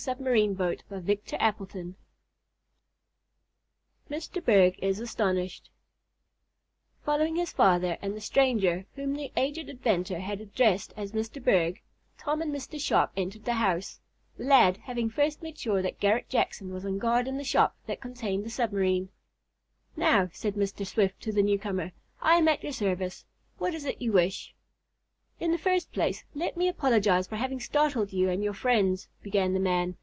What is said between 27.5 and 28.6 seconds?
startled you and your